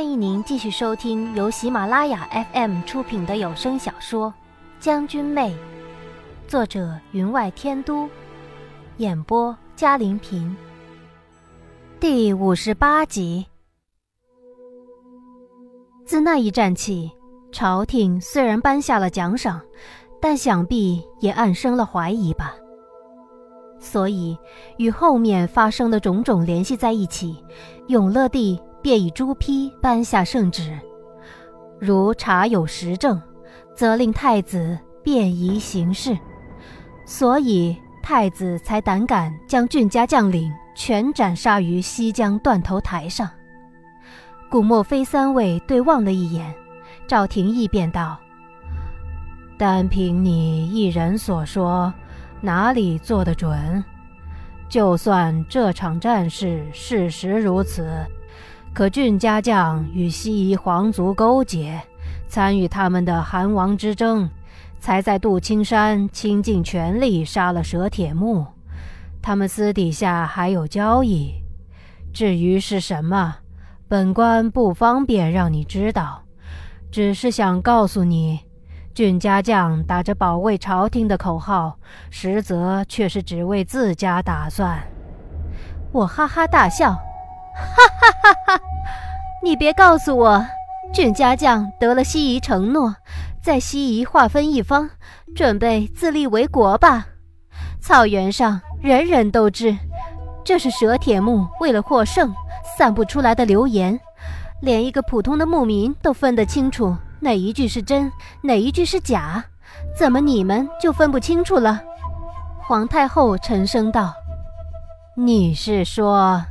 [0.00, 4.28] 欢迎您继续收听由喜马拉雅 FM 出品的有声小说
[4.82, 5.50] 《将军妹》，
[6.48, 8.08] 作者云外天都，
[8.96, 10.56] 演播嘉玲平。
[12.00, 13.44] 第五十八集。
[16.06, 17.10] 自那一战起，
[17.52, 19.60] 朝廷虽然颁下了奖赏，
[20.18, 22.54] 但想必也暗生了怀疑吧。
[23.78, 24.34] 所以，
[24.78, 27.44] 与后面发生的种种联系在一起，
[27.88, 28.58] 永乐帝。
[28.82, 30.78] 便以朱批颁下圣旨，
[31.78, 33.20] 如查有实证，
[33.74, 36.16] 责令太子便宜行事。
[37.04, 43.28] 所以太子才胆敢将郡家将领全斩杀于西江断头台上。
[44.48, 46.54] 古莫非三位对望了一眼，
[47.06, 48.18] 赵廷义便道
[49.58, 51.92] ：“单凭你一人所说，
[52.40, 53.84] 哪里做得准？
[54.68, 58.06] 就算这场战事事实如此。”
[58.72, 61.80] 可郡家将与西夷皇族勾结，
[62.28, 64.28] 参与他们的韩王之争，
[64.78, 68.46] 才在杜青山倾尽全力杀了蛇铁木。
[69.20, 71.34] 他们私底下还有交易，
[72.12, 73.36] 至于是什么，
[73.86, 76.22] 本官不方便让你知道。
[76.90, 78.40] 只是想告诉你，
[78.94, 81.76] 郡家将打着保卫朝廷的口号，
[82.08, 84.80] 实则却是只为自家打算。
[85.92, 86.96] 我哈哈大笑。
[87.54, 88.60] 哈哈哈哈！
[89.42, 90.44] 你别告诉我，
[90.92, 92.94] 郡家将得了西夷承诺，
[93.42, 94.90] 在西夷划分一方，
[95.34, 97.06] 准备自立为国吧？
[97.80, 99.76] 草原上人人都知，
[100.44, 102.34] 这是蛇铁木为了获胜
[102.76, 103.98] 散布出来的流言，
[104.60, 109.42] 连一个普通的牧民都分得清楚哪一句是真，哪一句是假，
[109.96, 111.80] 怎么你们就分不清楚了？
[112.62, 114.12] 皇太后沉声道
[115.16, 116.44] ：“你是说？”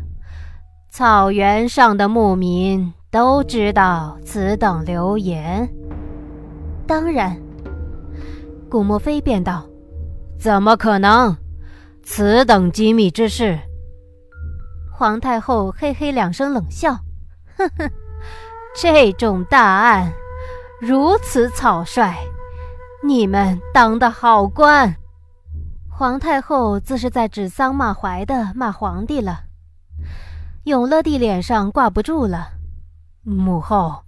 [0.91, 5.69] 草原上的牧民都知道此等流言。
[6.87, 7.39] 当然，
[8.69, 9.63] 古墨飞便道
[10.39, 11.37] ：“怎么可能？
[12.01, 13.59] 此等机密之事。”
[14.91, 16.91] 皇太后嘿嘿两声冷笑
[17.55, 17.89] ：“呵呵，
[18.75, 20.11] 这种大案
[20.81, 22.15] 如此草率，
[23.03, 24.95] 你们当的好官。”
[25.87, 29.41] 皇太后自是在指桑骂槐的骂皇帝了。
[30.69, 32.47] 永乐帝脸上挂不住了，
[33.23, 34.03] 母后，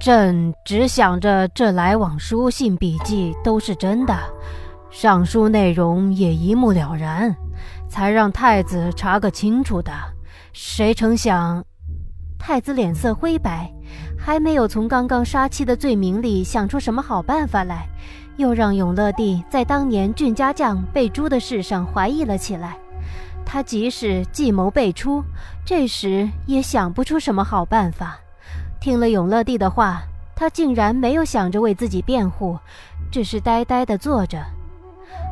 [0.00, 4.18] 朕只想着这来往书信笔记都是真的，
[4.90, 7.36] 上书内容也一目了然，
[7.90, 9.92] 才让太子查个清楚的。
[10.54, 11.62] 谁成想，
[12.38, 13.70] 太子脸色灰白，
[14.18, 17.86] 还没有从刚刚杀妻的罪名里想出什么好办法来，
[18.38, 22.78] 又让永乐帝在当年郡家将被诛的事上怀疑了起来。
[23.44, 25.22] 他即使计谋辈出，
[25.64, 28.18] 这时也想不出什么好办法。
[28.80, 30.02] 听了永乐帝的话，
[30.34, 32.58] 他竟然没有想着为自己辩护，
[33.10, 34.42] 只是呆呆地坐着。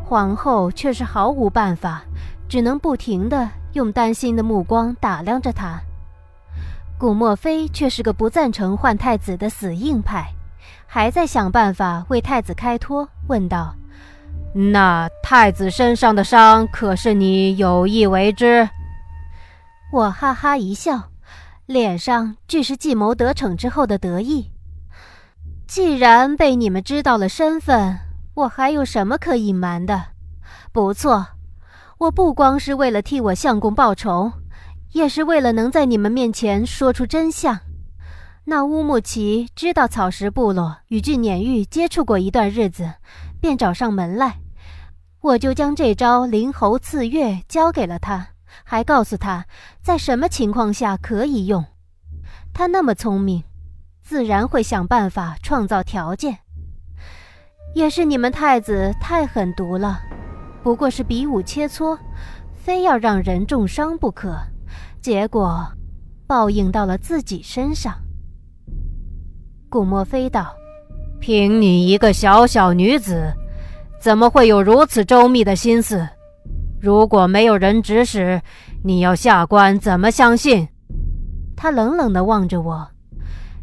[0.04, 2.02] 皇后却是毫无办法，
[2.48, 5.80] 只能不停地用担心的目光打量着他。
[6.98, 10.34] 古墨非却是个不赞成换太子的死硬派，
[10.86, 13.74] 还在想办法为太子开脱，问道。
[14.52, 18.68] 那太子身上的伤，可是你有意为之？
[19.92, 21.10] 我哈哈一笑，
[21.66, 24.50] 脸上俱是计谋得逞之后的得意。
[25.68, 27.96] 既然被你们知道了身份，
[28.34, 30.06] 我还有什么可隐瞒的？
[30.72, 31.28] 不错，
[31.98, 34.32] 我不光是为了替我相公报仇，
[34.92, 37.60] 也是为了能在你们面前说出真相。
[38.44, 42.94] 那乌木齐知道草石部落与俊撵玉接触过一段日子。
[43.40, 44.38] 便找上门来，
[45.20, 48.28] 我就将这招灵猴刺月交给了他，
[48.64, 49.46] 还告诉他
[49.80, 51.64] 在什么情况下可以用。
[52.52, 53.42] 他那么聪明，
[54.02, 56.38] 自然会想办法创造条件。
[57.74, 60.00] 也是你们太子太狠毒了，
[60.62, 61.98] 不过是比武切磋，
[62.52, 64.36] 非要让人重伤不可，
[65.00, 65.66] 结果
[66.26, 67.94] 报应到了自己身上。
[69.68, 70.59] 古墨飞道。
[71.20, 73.32] 凭你一个小小女子，
[74.00, 76.08] 怎么会有如此周密的心思？
[76.80, 78.40] 如果没有人指使，
[78.82, 80.66] 你要下官怎么相信？
[81.54, 82.88] 他冷冷地望着我。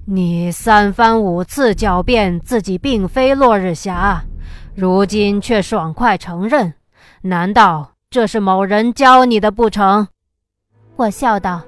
[0.06, 4.24] 你三番五次狡辩自己并非落日霞，
[4.76, 6.76] 如今却爽快承认，
[7.22, 10.08] 难道这是某人教你的不成？
[10.96, 11.64] 我笑道：“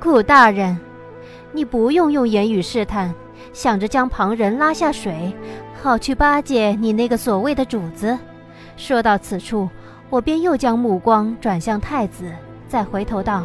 [0.00, 0.78] 顾大人，
[1.52, 3.12] 你不用用言语试探。”
[3.52, 5.34] 想着将旁人拉下水，
[5.82, 8.18] 好去巴结你那个所谓的主子。
[8.76, 9.68] 说到此处，
[10.08, 12.32] 我便又将目光转向太子，
[12.68, 13.44] 再回头道：“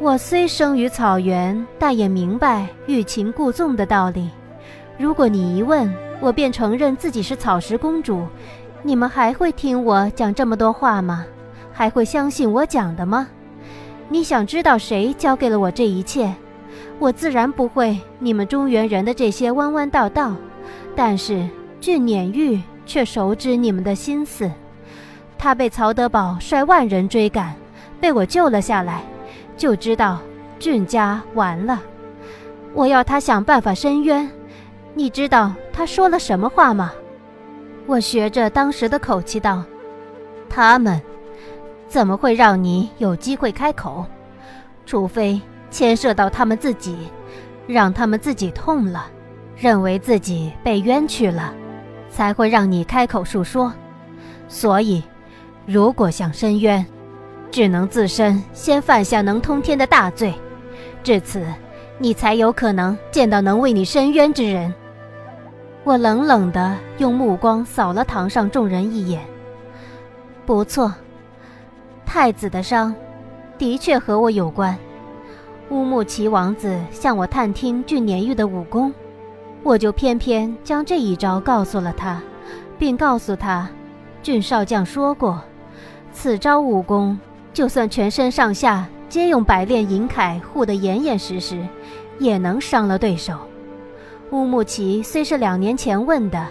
[0.00, 4.30] 我虽生于草原，但也明白欲擒故纵的道理。
[4.98, 8.26] 如果你一问，我便承认自己是草食公主，
[8.82, 11.24] 你们还会听我讲这么多话吗？
[11.72, 13.28] 还会相信我讲的吗？
[14.08, 16.32] 你想知道谁教给了我这一切？
[16.98, 20.34] 我自然不会你们中原人的这些弯弯道道，
[20.94, 21.46] 但是
[21.80, 24.50] 俊撵玉却熟知你们的心思。
[25.38, 27.54] 他被曹德宝率万人追赶，
[28.00, 29.02] 被我救了下来。
[29.56, 30.18] 就知道
[30.58, 31.82] 俊家完了，
[32.74, 34.28] 我要他想办法伸冤。
[34.94, 36.92] 你知道他说了什么话吗？
[37.86, 39.62] 我学着当时的口气道
[40.48, 41.00] ：“他们
[41.86, 44.04] 怎么会让你有机会开口？
[44.86, 45.40] 除非
[45.76, 46.96] 牵涉到他们自己，
[47.66, 49.10] 让他们自己痛了，
[49.54, 51.52] 认为自己被冤屈了，
[52.08, 53.70] 才会让你开口述说。
[54.48, 55.02] 所以，
[55.66, 56.82] 如果想伸冤，”
[57.52, 60.34] 只能自身先犯下能通天的大罪，
[61.02, 61.44] 至此，
[61.98, 64.72] 你才有可能见到能为你伸冤之人。
[65.84, 69.20] 我冷冷地用目光扫了堂上众人一眼。
[70.46, 70.90] 不错，
[72.06, 72.94] 太子的伤，
[73.58, 74.74] 的确和我有关。
[75.70, 78.92] 乌木齐王子向我探听俊年玉的武功，
[79.64, 82.22] 我就偏偏将这一招告诉了他，
[82.78, 83.68] 并告诉他，
[84.22, 85.40] 俊少将说过，
[86.12, 87.18] 此招武功。
[87.52, 91.66] 就算全身上下皆用百炼银铠护得严严实实，
[92.18, 93.32] 也能伤了对手。
[94.30, 96.46] 乌木齐虽是两年前问的，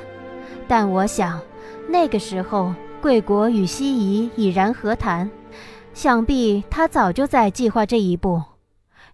[0.68, 1.40] 但我想，
[1.88, 5.30] 那个时候贵国与西夷已然和谈，
[5.94, 8.42] 想必他早就在计划这一步。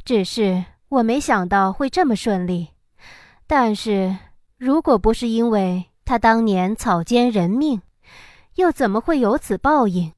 [0.04, 2.70] 只是我没想到会这么顺利。
[3.48, 4.16] 但是，
[4.58, 7.82] 如果不是因为他当年草菅人命，
[8.56, 10.14] 又怎么会有此报应？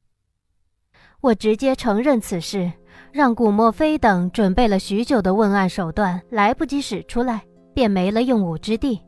[1.21, 2.71] 我直接承认此事，
[3.11, 7.41] 让古墨非等准备了许久的问案手段来不及使出来，
[7.73, 9.01] 便没了用武之地。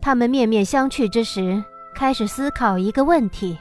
[0.00, 1.62] 他们面面相觑之时，
[1.94, 3.58] 开始思考一个问题：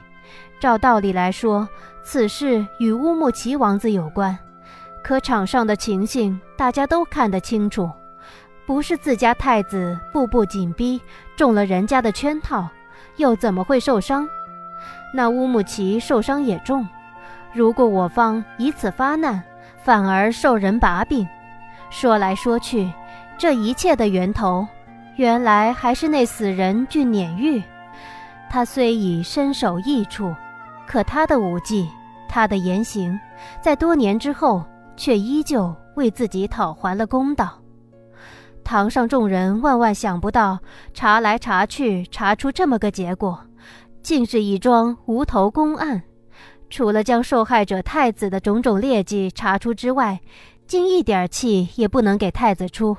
[0.60, 1.68] 照道理来说，
[2.06, 4.38] 此事与乌木齐王子有关，
[5.06, 7.88] 可场上的情形大家都看得清楚，
[8.66, 11.00] 不是自家太子步步紧逼，
[11.36, 12.68] 中了人家的圈套，
[13.18, 14.28] 又怎么会受伤？
[15.14, 16.88] 那乌木齐受伤也重。
[17.54, 19.44] 如果我方以此发难，
[19.84, 21.28] 反而受人把柄，
[21.92, 22.92] 说来说去，
[23.38, 24.68] 这一切的源头，
[25.18, 27.62] 原来还是那死人俊撵玉。
[28.50, 30.34] 他虽已身首异处，
[30.88, 31.88] 可他的武技，
[32.28, 33.20] 他的言行，
[33.62, 37.60] 在多年之后，却依旧为自己讨还了公道。
[38.64, 40.60] 堂上众人万万想不到，
[40.94, 43.40] 查来查去，查出这么个结果，
[44.02, 46.02] 竟是一桩无头公案。
[46.68, 50.20] 除了将受害者太子的种种劣迹查出之外，
[50.66, 52.98] 竟一点气也不能给太子出。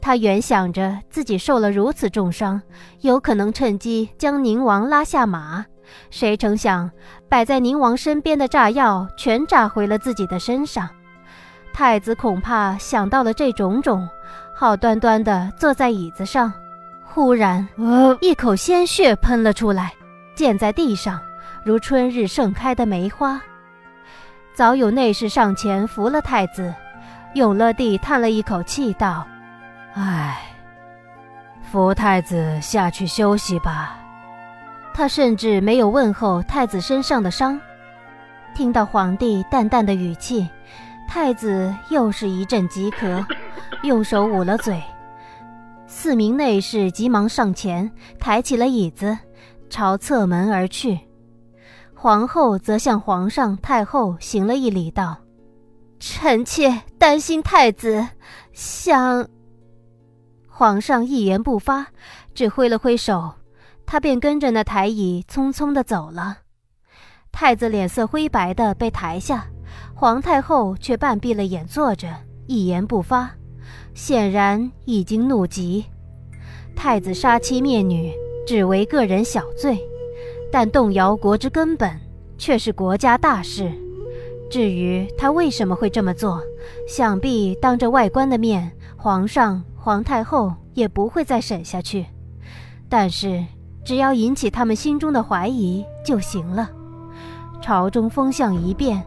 [0.00, 2.62] 他原想着自己受了如此重伤，
[3.00, 5.66] 有可能趁机将宁王拉下马，
[6.10, 6.88] 谁成想
[7.28, 10.88] 摆在宁王身边的炸药全炸回了自己的身上。
[11.76, 14.08] 太子恐怕想到了这种种，
[14.54, 16.50] 好端端的坐在椅子上，
[17.04, 17.68] 忽然，
[18.22, 19.92] 一口鲜血喷了出来，
[20.34, 21.20] 溅在地上。
[21.62, 23.38] 如春日盛开的梅花，
[24.54, 26.74] 早有内侍上前扶了太子。
[27.34, 29.26] 永乐帝叹了一口气，道
[29.92, 30.40] ：“唉，
[31.70, 33.98] 扶太子下去休息吧。”
[34.94, 37.60] 他甚至没有问候太子身上的伤。
[38.54, 40.48] 听到皇帝淡淡的语气，
[41.08, 43.24] 太子又是一阵急咳，
[43.82, 44.82] 用手捂了嘴。
[45.86, 49.16] 四名内侍急忙上前，抬起了椅子，
[49.70, 51.00] 朝侧门而去。
[51.94, 55.16] 皇后则向皇上、太后行了一礼，道
[55.98, 58.08] ：“臣妾担心太子，
[58.52, 59.28] 想……”
[60.48, 61.86] 皇上一言不发，
[62.34, 63.34] 只挥了挥手，
[63.86, 66.38] 他便跟着那台椅匆匆的走了。
[67.32, 69.46] 太子脸色灰白的被抬下，
[69.98, 72.06] 皇太后却半闭了眼坐着，
[72.46, 73.30] 一言不发，
[73.94, 75.86] 显然已经怒极。
[76.76, 78.12] 太子杀妻灭女，
[78.46, 79.80] 只为个人小罪。
[80.52, 81.98] 但动摇国之根本，
[82.36, 83.72] 却是国家大事。
[84.50, 86.42] 至于他为什么会这么做，
[86.86, 92.04] 想必当着外官的面，皇上、皇太后也不会再审下去。
[92.86, 93.42] 但是，
[93.82, 96.70] 只要引起他们心中的怀疑就行了。
[97.62, 99.02] 朝中风向一变，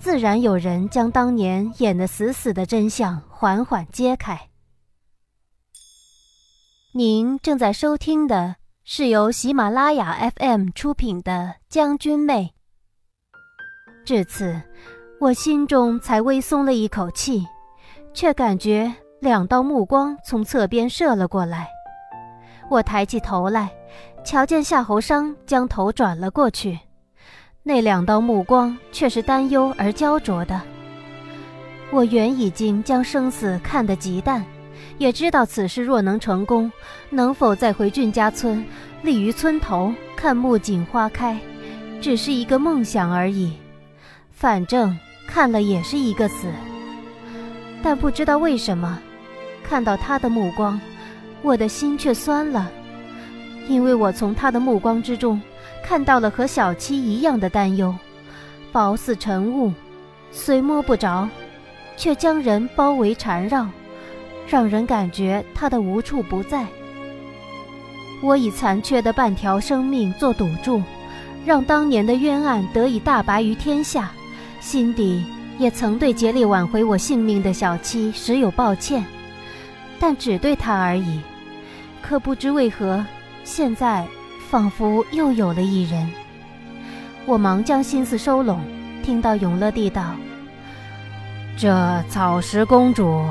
[0.00, 4.48] 自然有人将当年演得死死的真相缓缓揭开。
[6.92, 8.56] 您正在收听的。
[8.90, 11.32] 是由喜马拉雅 FM 出品的
[11.68, 12.54] 《将军妹》。
[14.06, 14.62] 至此，
[15.20, 17.46] 我心中才微松了一口气，
[18.14, 18.90] 却感觉
[19.20, 21.68] 两道目光从侧边射了过来。
[22.70, 23.70] 我抬起头来，
[24.24, 26.78] 瞧见夏侯商将头转了过去，
[27.68, 30.58] 那两道目光却是担忧而焦灼的。
[31.90, 34.42] 我原已经将生死看得极淡，
[34.96, 36.72] 也知道此事若能成功，
[37.10, 38.64] 能否再回俊家村，
[39.02, 41.38] 立于村头看木槿花开，
[42.00, 43.52] 只是一个梦想而已。
[44.32, 46.46] 反正看了也是一个死。
[47.82, 48.98] 但不知道为什么，
[49.62, 50.80] 看到他的目光，
[51.42, 52.72] 我的心却酸了，
[53.68, 55.38] 因为我从他的目光之中，
[55.88, 57.94] 看到了和小七一样的担忧，
[58.70, 59.72] 薄似晨雾，
[60.30, 61.26] 虽摸不着。
[61.96, 63.66] 却将人包围缠绕，
[64.46, 66.64] 让人感觉他的无处不在。
[68.22, 70.80] 我以残缺的半条生命做赌注，
[71.44, 74.12] 让当年的冤案得以大白于天下，
[74.60, 75.24] 心底
[75.58, 79.04] 也曾对竭力挽回我性命的小七时有抱歉，
[79.98, 81.18] 但只对他而已。
[82.00, 83.04] 可不知为何，
[83.42, 84.06] 现在
[84.50, 86.10] 仿佛又有了一人。
[87.26, 88.60] 我忙将心思收拢，
[89.02, 90.14] 听到永乐帝道。
[91.56, 93.26] 这草石公主，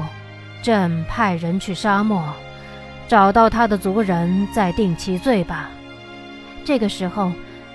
[0.61, 2.23] 朕派人去沙漠，
[3.07, 5.69] 找到她的族人，再定其罪吧。
[6.63, 7.31] 这个时候，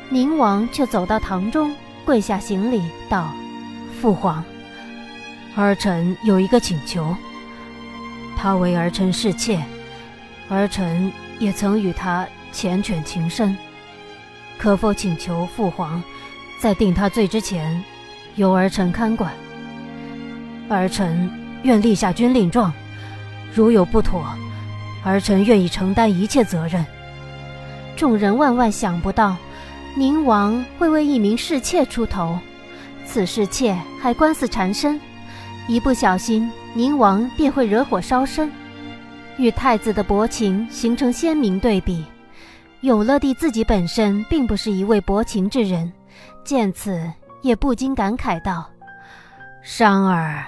[0.08, 3.32] 宁王却走到堂中，跪下行礼道
[4.00, 4.44] ：“父皇，
[5.56, 7.16] 儿臣有一个请求。
[8.36, 9.58] 她为儿臣侍妾，
[10.48, 13.56] 儿臣也曾与她缱绻情深，
[14.58, 16.02] 可否请求父皇，
[16.60, 17.82] 在定她罪之前，
[18.36, 19.32] 由儿臣看管？”
[20.68, 21.30] 儿臣
[21.62, 22.72] 愿立下军令状，
[23.54, 24.24] 如有不妥，
[25.04, 26.84] 儿臣愿意承担一切责任。
[27.96, 29.36] 众人万万想不到，
[29.96, 32.38] 宁王会为一名侍妾出头，
[33.04, 34.98] 此侍妾还官司缠身，
[35.68, 38.50] 一不小心，宁王便会惹火烧身，
[39.36, 42.04] 与太子的薄情形成鲜明对比。
[42.82, 45.90] 永乐帝自己本身并不是一位薄情之人，
[46.42, 47.08] 见此
[47.40, 48.68] 也不禁感慨道
[49.62, 50.44] ：“商儿。”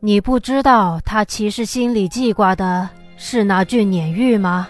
[0.00, 4.68] 你不知道他其实心里记挂的是那俊撵玉吗？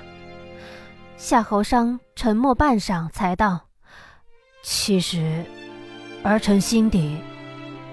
[1.16, 3.59] 夏侯商沉默半晌，才道
[4.62, 5.45] ：“其实，
[6.23, 7.16] 儿臣心底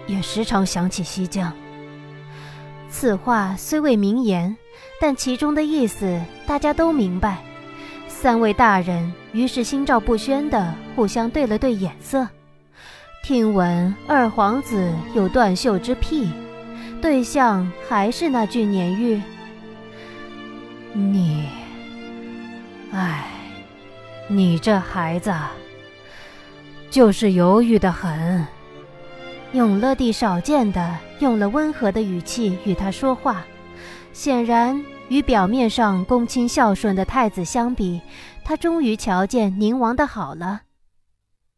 [0.08, 1.52] 也时常想起西江。”
[2.92, 4.56] 此话虽未明言，
[5.00, 7.38] 但其中的意思大家都明白。
[8.24, 12.26] 三位大人于是心照不宣地互相对了对眼色。
[13.22, 16.30] 听闻二皇子有断袖之癖。
[17.02, 19.22] 对象还是那俊年玉。
[20.94, 21.50] 你，
[22.94, 23.26] 唉，
[24.30, 25.34] 你这孩子，
[26.90, 28.48] 就是犹豫的很。
[29.52, 33.44] 永乐帝少见的用了温和的语气与他说话，
[34.14, 38.02] 显然与表面上恭亲孝顺的太子相比，
[38.44, 40.62] 他终于瞧见宁王的好了。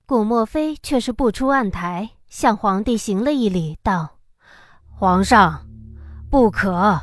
[0.06, 4.10] 古莫非却是不出案台，向皇帝行了一礼，道。
[4.98, 5.66] 皇上，
[6.30, 7.02] 不可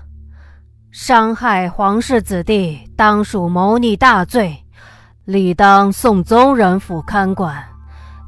[0.90, 4.64] 伤害皇室子弟，当属谋逆大罪，
[5.24, 7.64] 理当送宗人府看管，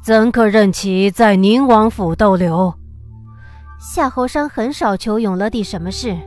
[0.03, 2.73] 怎可任其在宁王府逗留？
[3.79, 6.17] 夏侯商很少求永乐帝什么事，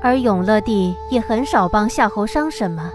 [0.00, 2.90] 而永乐帝也很少帮夏侯商什么。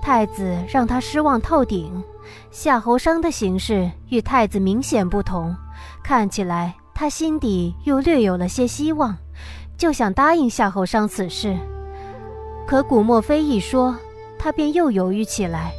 [0.00, 2.02] 太子让他失望透顶，
[2.50, 5.56] 夏侯商的行事与太子明显不同，
[6.02, 9.16] 看起来他心底又略有了些希望。
[9.76, 11.56] 就想答应夏侯商此事，
[12.64, 13.96] 可古墨非一说，
[14.38, 15.72] 他便又犹豫起来，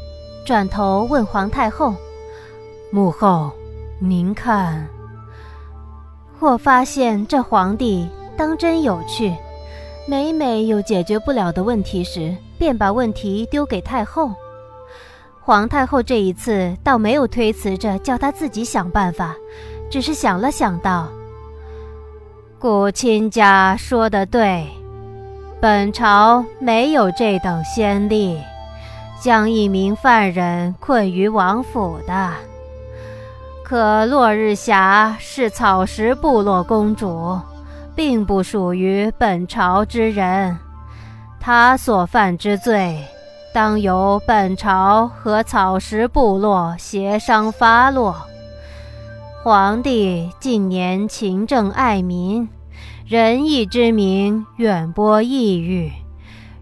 [0.45, 1.95] 转头问皇太后
[2.91, 3.51] ：“母后，
[3.99, 4.85] 您看？”
[6.39, 9.33] 我发现这皇帝当真有趣，
[10.07, 14.31] 每每有解决不了的问题时，便把问题丢给太后。
[15.41, 19.35] 皇太后这一次倒没有推辞着叫他自己想办法，
[19.89, 21.07] 只是想了想道。
[22.59, 24.67] 顾亲家说的对，
[25.59, 28.39] 本朝没有这等先例，
[29.19, 32.31] 将一名犯人困于王府的。
[33.63, 37.39] 可落日霞是草食部落公主，
[37.95, 40.57] 并不属于本朝之人，
[41.39, 43.01] 他所犯之罪，
[43.53, 48.15] 当由本朝和草食部落协商发落。
[49.43, 52.47] 皇帝近年勤政爱民。
[53.07, 55.91] 仁义之名远播异域，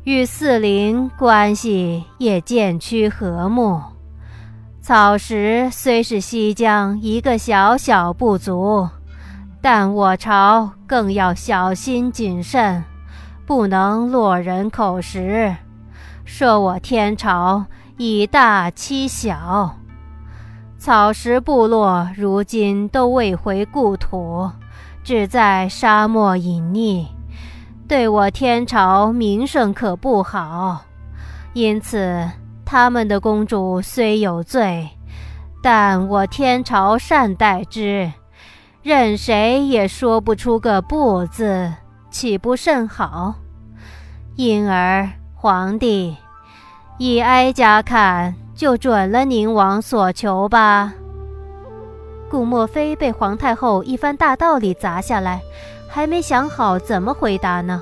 [0.03, 3.81] 与四邻关系也渐趋和睦。
[4.81, 8.89] 草石虽是西疆一个小小部族，
[9.63, 12.83] 但我朝更要小心谨慎，
[13.45, 15.55] 不能落人口实，
[16.25, 17.65] 说我天朝
[17.95, 19.77] 以大欺小。
[20.77, 24.51] 草食部落如今都未回故土，
[25.01, 27.07] 只在沙漠隐匿，
[27.87, 30.81] 对我天朝名声可不好。
[31.53, 32.29] 因此，
[32.65, 34.89] 他们的公主虽有罪。
[35.61, 38.11] 但我天朝善待之，
[38.83, 41.71] 任谁也说不出个不字，
[42.09, 43.35] 岂不甚好？
[44.35, 46.17] 因而皇帝，
[46.97, 50.91] 以哀家看，就准了宁王所求吧。
[52.29, 55.41] 顾墨妃被皇太后一番大道理砸下来，
[55.87, 57.81] 还没想好怎么回答呢，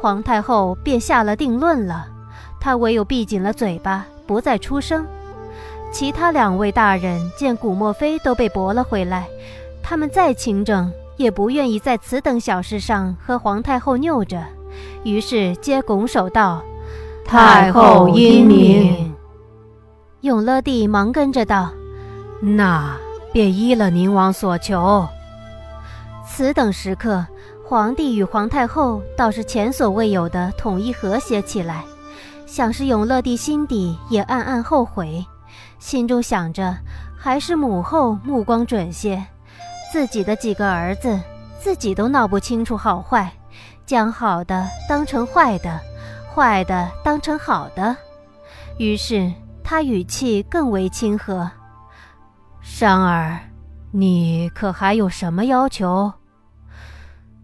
[0.00, 2.06] 皇太后便下了定论了，
[2.58, 5.06] 她唯有闭紧了嘴巴，不再出声。
[5.92, 9.28] 其他两位大人见古墨妃都被驳了回来，
[9.82, 14.42] 他们再清正也不愿意在此等小事上和皇太后拗着，
[15.04, 16.62] 于是皆拱手道
[17.24, 19.14] ：“太后英明。”
[20.22, 21.70] 永乐帝忙跟着道
[22.42, 22.96] ：“那
[23.32, 25.06] 便依了宁王所求。”
[26.28, 27.26] 此等时刻，
[27.64, 31.84] 皇帝与皇太后倒是前所未有的统一和谐起来，
[32.46, 35.24] 想是永乐帝心底也暗暗后悔。
[35.78, 36.76] 心中想着，
[37.16, 39.24] 还是母后目光准些。
[39.92, 41.18] 自己的几个儿子，
[41.58, 43.32] 自己都闹不清楚好坏，
[43.86, 45.80] 将好的当成坏的，
[46.34, 47.96] 坏的当成好的。
[48.78, 49.32] 于是
[49.64, 51.50] 他语气更为亲和
[52.60, 53.40] ：“商儿，
[53.90, 56.12] 你可还有什么要求？”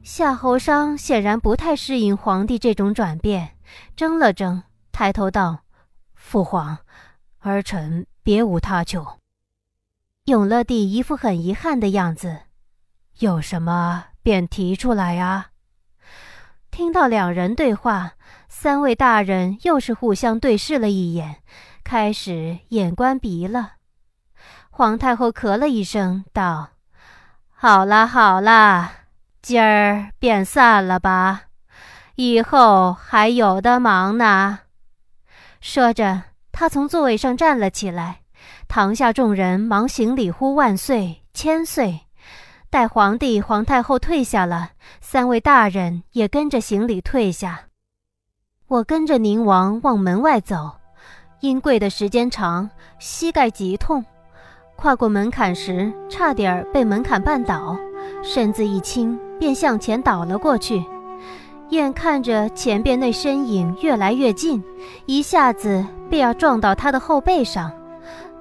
[0.03, 3.57] 夏侯商显然不太适应皇帝这种转变，
[3.97, 5.61] 怔了怔，抬头道
[6.15, 6.77] ：“父皇，
[7.41, 9.07] 儿臣。”别无他求。
[10.27, 12.45] 永乐帝一副很遗憾的样子，
[13.19, 15.49] 有什么便提出来啊。
[16.71, 18.13] 听到两人对话，
[18.49, 21.43] 三位大人又是互相对视了一眼，
[21.85, 23.73] 开始眼观鼻了。
[24.71, 26.71] 皇太后咳了一声，道
[27.55, 28.93] ：“好啦好啦，
[29.43, 31.43] 今儿便散了吧，
[32.15, 34.61] 以后还有的忙呢。”
[35.61, 36.23] 说着。
[36.57, 38.21] 她从座位上站了起来，
[38.75, 42.01] 堂下众人忙行礼呼万岁、千岁。
[42.71, 47.67] 待皇帝、皇太后退下了，三位大人也跟着行礼退下。
[48.67, 50.73] 我跟着宁王往门外走，
[51.39, 54.05] 因跪的时间长，膝盖极痛，
[54.75, 57.79] 跨过门槛时差点被门槛绊倒，
[58.25, 60.85] 身子一轻便向前倒了过去。
[61.69, 64.61] 眼看着前边那身影越来越近，
[65.07, 67.71] 一下子便要撞到他的后背上，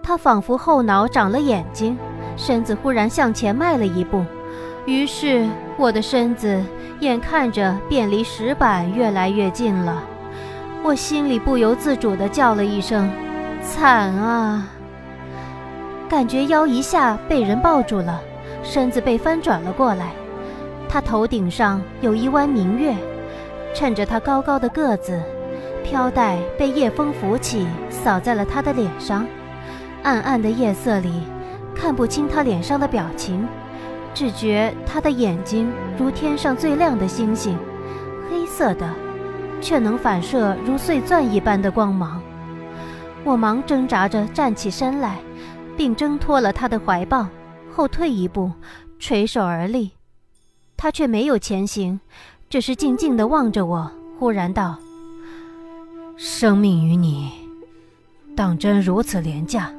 [0.04, 1.98] 他仿佛后脑长了眼睛，
[2.36, 4.24] 身子忽然向前迈了一步，
[4.86, 6.62] 于是我的身子
[7.00, 10.04] 眼看着便离石板越来越近了，
[10.84, 13.10] 我心里不由自主地叫了一声
[13.64, 14.68] ：“惨啊！”
[16.10, 18.22] 感觉腰一下被人抱住了，
[18.62, 20.12] 身子被翻转了过来，
[20.90, 22.94] 他头顶上有一弯明月。
[23.74, 25.20] 趁着他高高的个子，
[25.84, 29.26] 飘带被夜风拂起，扫在了他的脸上。
[30.04, 31.12] 暗暗的夜色里，
[31.74, 33.48] 看不清他脸上的表情，
[34.14, 37.58] 只觉他的眼睛如天上最亮的星星，
[38.30, 38.94] 黑色的，
[39.62, 42.22] 却能反射如碎钻一般的光芒。
[43.24, 45.18] 我忙挣扎着站起身来，
[45.78, 47.28] 并挣脱了他的怀抱，
[47.72, 48.52] 后退一步，
[49.00, 49.92] 垂手而立。
[50.76, 52.00] 他却没有前行。
[52.50, 54.78] 只是静静地望着我，忽然道
[56.16, 57.32] ：“生命与你，
[58.36, 59.72] 当真如此廉价？”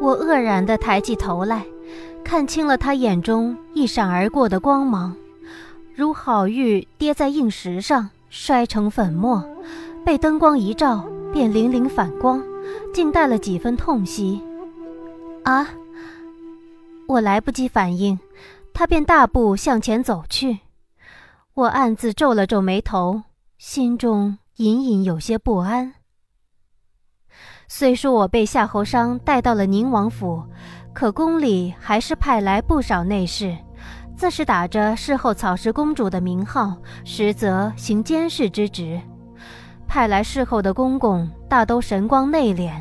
[0.00, 1.66] 我愕然地抬起头来，
[2.24, 5.14] 看清了他眼中一闪而过的光芒，
[5.94, 9.44] 如好玉跌在硬石上，摔成粉末，
[10.04, 12.42] 被灯光一照，便粼粼反光，
[12.94, 14.40] 竟带了几分痛惜。
[15.42, 15.68] 啊！
[17.08, 18.18] 我来不及反应，
[18.72, 20.58] 他便大步向前走去。
[21.54, 23.22] 我暗自皱了皱眉头，
[23.56, 25.94] 心中隐隐有些不安。
[27.70, 30.42] 虽说我被夏侯商带到了宁王府，
[30.94, 33.54] 可宫里还是派来不少内侍，
[34.16, 38.98] 自是打着侍候草食公主的名号，实则行监视之职。
[39.86, 42.72] 派来侍候的公公大都神光内敛，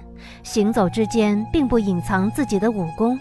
[0.41, 3.19] 行走之间并不隐藏自己的武功。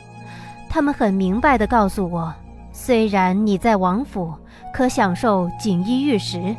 [0.68, 2.32] 他们很明白地告诉我，
[2.72, 4.32] 虽然你在王府。
[4.72, 6.54] 可享受锦衣玉食，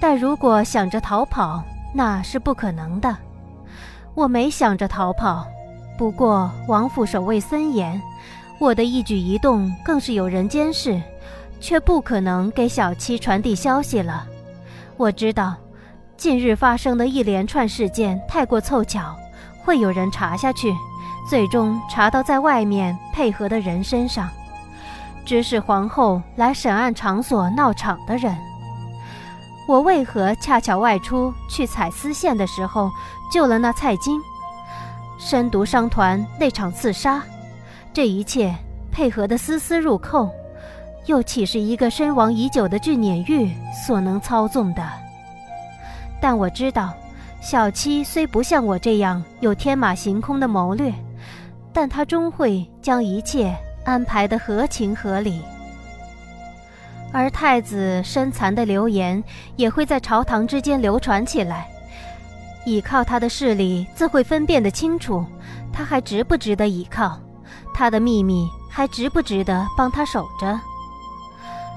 [0.00, 3.14] 但如果想着逃跑，那是不可能的。
[4.18, 5.46] 我没想着逃跑，
[5.96, 8.02] 不过王府守卫森严，
[8.58, 11.00] 我的一举一动更是有人监视，
[11.60, 14.26] 却不可能给小七传递消息了。
[14.96, 15.54] 我知道，
[16.16, 19.16] 近日发生的一连串事件太过凑巧，
[19.64, 20.74] 会有人查下去，
[21.30, 24.28] 最终查到在外面配合的人身上，
[25.24, 28.36] 指使皇后来审案场所闹场的人。
[29.68, 32.90] 我为何恰巧外出去采丝线的时候
[33.30, 34.18] 救了那蔡京？
[35.18, 37.22] 深毒商团那场刺杀，
[37.92, 38.54] 这一切
[38.90, 40.30] 配合的丝丝入扣，
[41.04, 43.52] 又岂是一个身亡已久的俊撵玉
[43.86, 44.82] 所能操纵的？
[46.18, 46.94] 但我知道，
[47.42, 50.90] 小七虽不像我这样有天马行空的谋略，
[51.74, 53.54] 但他终会将一切
[53.84, 55.42] 安排得合情合理。
[57.12, 59.22] 而太子身残的流言
[59.56, 61.68] 也会在朝堂之间流传起来，
[62.66, 65.24] 倚靠他的势力自会分辨得清楚，
[65.72, 67.18] 他还值不值得倚靠，
[67.72, 70.60] 他的秘密还值不值得帮他守着。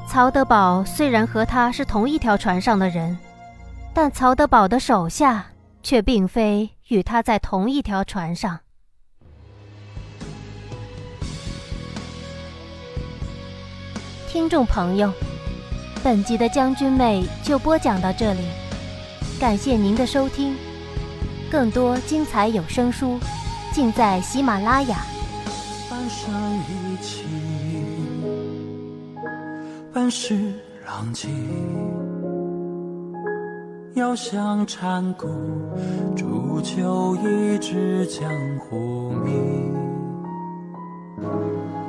[0.08, 3.17] 曹德宝虽然和他是同一条船上的人，
[3.94, 5.46] 但曹德宝的手下
[5.82, 8.60] 却并非与他在同一条船上。
[14.32, 15.12] 听众朋友，
[16.02, 18.39] 本集的将军妹就播讲到这里，
[19.38, 20.56] 感谢您的收听。
[21.52, 23.20] 更多精彩有声书，
[23.74, 25.00] 尽在喜马拉雅。
[25.89, 27.26] 半生一起，
[29.94, 30.34] 半世
[30.86, 31.28] 浪迹，
[33.96, 35.28] 遥想禅谷，
[36.15, 39.76] 煮酒一支江湖名。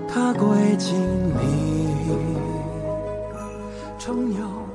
[0.09, 1.72] 他归金陵。
[4.03, 4.72] 成鸟。